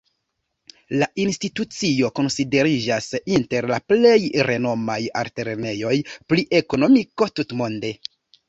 [1.01, 4.17] La institucio konsideriĝas inter la plej
[4.49, 5.95] renomaj altlernejoj
[6.35, 7.95] pri ekonomiko tutmonde.